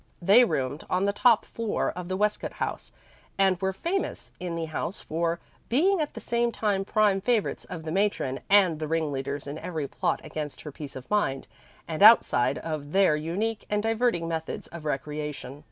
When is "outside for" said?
12.01-12.79